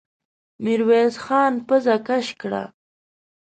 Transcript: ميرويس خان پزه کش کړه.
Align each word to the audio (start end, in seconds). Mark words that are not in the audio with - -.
ميرويس 0.63 1.15
خان 1.23 1.53
پزه 1.67 1.95
کش 2.07 2.27
کړه. 2.41 2.63